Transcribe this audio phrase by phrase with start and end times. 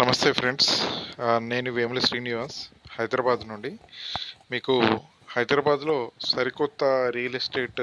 [0.00, 0.70] నమస్తే ఫ్రెండ్స్.
[1.50, 2.56] నేను వేముల శ్రీనివాస్
[2.94, 3.70] హైదరాబాద్ నుండి.
[4.50, 4.74] మీకు
[5.34, 5.96] హైదరాబాద్లో
[6.30, 6.84] సరికొత్త
[7.16, 7.80] real estate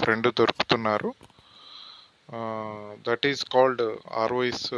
[0.00, 1.10] friend దొరుకుతున్నారు.
[3.08, 3.82] That is called
[4.22, 4.68] ROS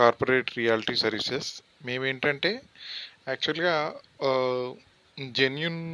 [0.00, 1.50] corporate reality services
[1.84, 2.52] మేమేంటంటే
[3.28, 3.76] యాక్చువల్గా
[5.40, 5.84] జెన్యున్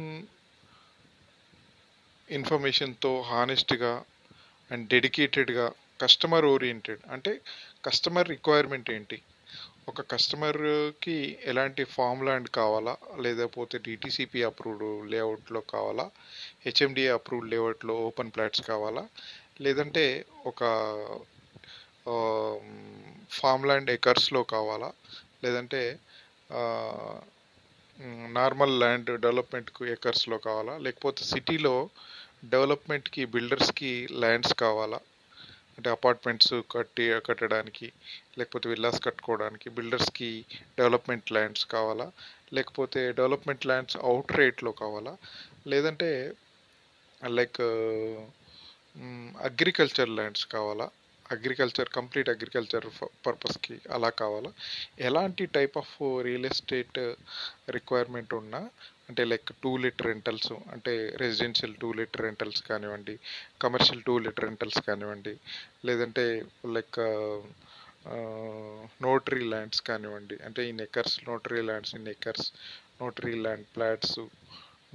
[2.29, 3.93] ఇన్ఫర్మేషన్తో హానెస్ట్గా
[4.71, 5.67] అండ్ డెడికేటెడ్గా
[6.01, 7.41] కస్టమర్ ఓరియంటెడ్ అంటే
[7.85, 9.21] కస్టమర్ రిక్వైర్మెంట్ ఏంటి?
[9.87, 12.97] ఒక కస్టమర్కి ఎలాంటి ఫామ్ ల్యాండ్ కావాలా?
[13.21, 16.05] లేకపోతే డిటీసీపీ అప్రూవ్డ్ లేఅవుట్లో కావాలా?
[16.65, 19.03] హెచ్ఎండిఏ అప్రూవ్డ్ లేఅవుట్లో ఓపెన్ ప్లాట్స్ కావాలా?
[19.61, 20.61] లేదంటే ఒక
[23.31, 24.91] ఫామ్ ల్యాండ్ ఎకర్స్లో కావాలా?
[25.43, 25.99] లేదంటే
[28.39, 30.77] నార్మల్ ల్యాండ్ డెవలప్మెంట్కు ఎకర్స్లో కావాలా?
[30.77, 31.89] లేకపోతే సిటీలో
[32.45, 34.99] డెవలప్మెంట్కి బిల్డర్స్కి ల్యాండ్స్ కావాలా?
[35.77, 37.87] అంటే అపార్ట్మెంట్స్ కట్టి కట్టడానికి
[38.37, 40.29] లేకపోతే విల్లాస్ కట్టుకోవడానికి బిల్డర్స్కి
[40.77, 42.07] డెవలప్మెంట్ ల్యాండ్స్ కావాలా?
[42.53, 45.13] లేకపోతే డెవలప్మెంట్ ల్యాండ్స్ అవుట్ రేట్లో కావాలా?
[45.67, 46.09] లేదంటే
[47.21, 47.61] లైక్
[49.49, 50.87] అగ్రికల్చర్ ల్యాండ్స్ కావాలా?
[51.35, 52.87] అగ్రికల్చర్ కంప్లీట్ అగ్రికల్చర్
[53.25, 54.51] పర్పస్కి అలా కావాలా?
[55.09, 55.93] ఎలాంటి type of
[56.27, 56.99] real estate
[57.77, 58.61] requirement ఉన్నా
[59.09, 63.15] అంటే లైక్ టూ లీటర్ రెంటల్స్ అంటే రెసిడెన్షియల్ టూ లీటర్ రెంటల్స్ కానివ్వండి
[63.63, 65.33] కమర్షియల్ టూ లీటర్ రెంటల్స్ కానివ్వండి
[65.89, 66.25] లేదంటే
[66.75, 66.99] లైక్
[69.05, 72.47] నోటరీ ల్యాండ్స్ కానివ్వండి అంటే in acres notary lands in acres
[73.01, 74.17] notary land plots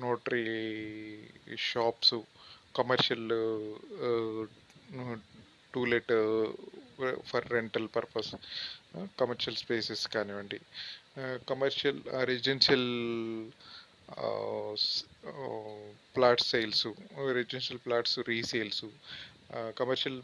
[0.05, 0.45] notary
[1.70, 2.17] shops
[2.78, 3.30] commercial
[5.74, 6.12] to let
[7.27, 8.30] for rental purpose
[9.20, 10.58] commercial spaces కానివ్వండి.
[11.48, 12.88] Commercial residential
[16.16, 16.86] plot sales
[17.39, 18.84] residential plots resales
[19.78, 20.20] commercial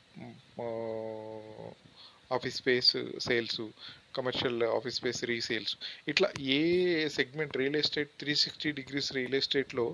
[2.30, 3.62] office space sales
[4.17, 5.75] commercial office space resales
[6.08, 6.61] ఇట్లా ఏ
[7.08, 9.87] segment real estate three sixty degrees real ఎస్టేట్లో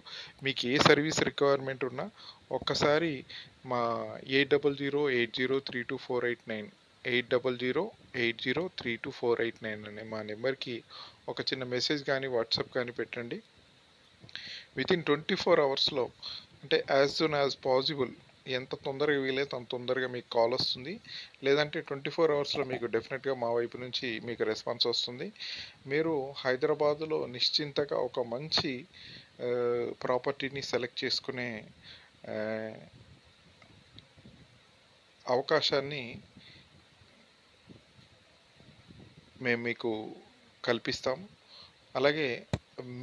[0.42, 2.06] మీకు ఏ service requirement ఉన్నా
[2.52, 3.24] ఒక్కసారి
[3.66, 3.80] మా
[4.26, 6.68] eight double zero eight zero three two four eight nine
[7.04, 10.82] eight double zero eight zero three two four eight nine అనే మా నెంబర్కి
[11.28, 13.42] ఒక చిన్న మెసేజ్ కానీ వాట్సాప్ కానీ పెట్టండి.
[14.76, 16.04] విత్ ఇన్ ట్వంటీ ఫోర్ అవర్స్లో
[16.62, 18.12] అంటే యాజ్ సూన్ యాజ్ పాసిబుల్
[18.46, 21.00] ఎంత తొందరగా వీలైతే అంత తొందరగా మీకు కాల్ వస్తుంది.
[21.44, 25.28] లేదంటే ట్వంటీ ఫోర్ అవర్స్లో మీకు డెఫినెట్గా మా వైపు నుంచి మీకు రెస్పాన్స్ వస్తుంది.
[25.92, 28.72] మీరు హైదరాబాదులో నిశ్చింతగా ఒక మంచి
[30.04, 31.48] ప్రాపర్టీని సెలెక్ట్ చేసుకునే
[35.26, 36.04] అవకాశాన్ని
[39.44, 39.90] మేము మీకు
[40.64, 41.24] కల్పిస్తాము.
[41.98, 42.28] అలాగే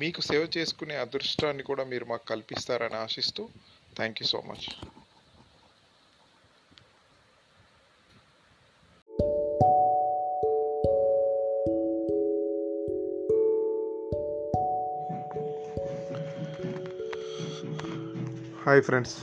[0.02, 3.44] మీకు సేవ చేసుకునే అదృష్టాన్ని కూడా మీరు మాకు కల్పిస్తారని ఆశిస్తూ
[3.98, 4.68] thank you so much.
[18.68, 19.14] Hi friends.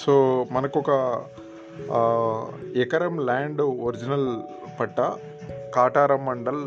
[0.00, 0.12] So
[0.52, 0.90] మనకు ఒక
[2.82, 4.28] ఎకరం land original
[4.80, 4.98] patta
[5.76, 6.62] Kataram mandal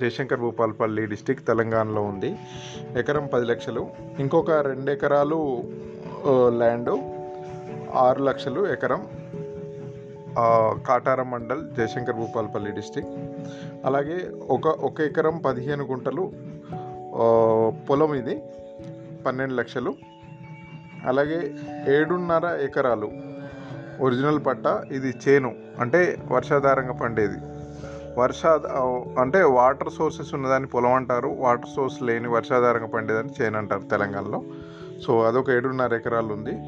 [0.00, 2.30] Jayashankar Bhupalpally district తెలంగాణలో ఉంది.
[2.98, 3.82] ఎకరం పది లక్షలు.
[4.18, 5.40] ఇంకొక రెండు ఎకరాలు
[6.60, 6.90] ల్యాండ్
[8.06, 9.06] ఆరు లక్షలు ఎకరం
[10.88, 13.14] కాటారం మండల్ జయశంకర్ భూపాల్పల్లి డిస్టిక్.
[13.84, 14.18] అలాగే
[14.56, 16.32] ఒక ఒక ఎకరం పదిహేను గుంటలు
[17.90, 18.36] పొలం ఇది
[19.26, 19.94] పన్నెండు లక్షలు.
[21.06, 21.54] అలాగే
[21.88, 23.10] ఏడున్నర ఎకరాలు.
[24.00, 25.54] ఒరిజినల్ పట్ట ఇది చేను.
[25.80, 27.36] అంటే వర్షాధారంగా పండేది.
[28.18, 28.46] వర్ష
[29.20, 31.28] అంటే వాటర్ సోర్సెస్ ఉన్నదాన్ని పొలం అంటారు.
[31.28, 34.42] వాటర్ సోర్స్ లేని వర్షాధారంగా పండేదని చేను అంటారు తెలంగాణలో.
[35.06, 36.58] సో అదొక ఏడున్నర ఎకరాలు ఉంది.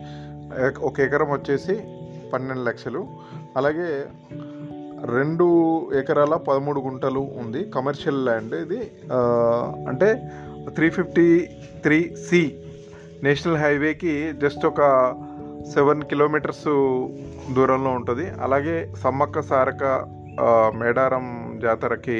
[0.80, 1.74] ఒక ఎకరం వచ్చేసి
[2.32, 3.06] పన్నెండు లక్షలు.
[3.56, 4.06] అలాగే
[5.04, 5.46] రెండు
[5.94, 7.70] ఎకరాల పదమూడు గుంటలు ఉంది.
[7.70, 8.90] కమర్షియల్ ల్యాండ్ ఇది.
[9.88, 10.30] అంటే
[10.68, 11.48] three fifty
[11.82, 12.58] three C
[13.24, 14.82] national హైవేకి జస్ట్ ఒక
[15.72, 16.68] సెవెన్ కిలోమీటర్స్
[17.56, 18.24] దూరంలో ఉంటుంది.
[18.44, 19.82] అలాగే సమ్మక్క సారక
[20.80, 21.26] మేడారం
[21.62, 22.18] జాతరకి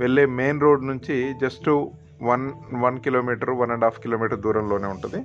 [0.00, 1.68] వెళ్ళే మెయిన్ రోడ్ నుంచి just
[2.30, 2.46] one
[2.84, 5.20] one kilometre one and half kilometre దూరంలోనే ఉంటుంది.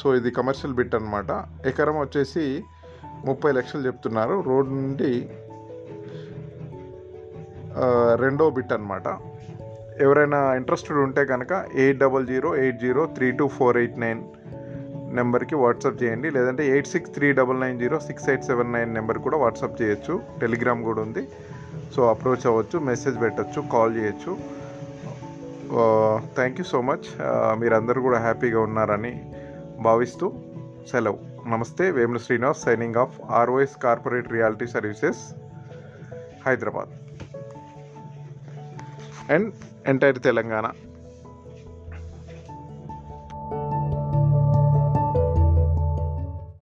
[0.00, 1.30] సో ఇది కమర్షియల్ బిట్ అనమాట
[1.66, 2.44] ఎకరం వచ్చేసి
[3.28, 4.34] ముప్పై లక్షలు చెప్తున్నారు.
[4.48, 5.12] రోడ్ నుండి
[8.24, 9.08] రెండో బిట్ అనమాట
[10.00, 14.22] ఎవరైనా ఇంట్రెస్టెడ్ ఉంటే కనుక eight double zero eight zero three two four eight nine
[15.16, 16.30] నెంబర్కి వాట్సాప్ చేయండి.
[16.30, 20.20] లేదంటే eight six three double nine zero six eight seven nine number కూడా వాట్సాప్ చేయొచ్చు.
[20.40, 21.28] టెలిగ్రామ్ కూడా ఉంది.
[21.96, 24.32] సో అప్రోచ్ అవ్వచ్చు మెసేజ్ పెట్టచ్చు కాల్ చేయొచ్చు.
[26.34, 27.06] థ్యాంక్ యూ సో మచ్
[27.60, 29.32] మీరందరూ కూడా హ్యాపీగా ఉన్నారని
[29.80, 30.32] భావిస్తూ
[30.90, 31.18] సెలవు.
[31.48, 35.22] నమస్తే Vemula Srinivas signing off ROS corporate reality services
[36.46, 36.92] Hyderabad
[39.29, 39.49] and
[39.87, 40.65] entire Telangana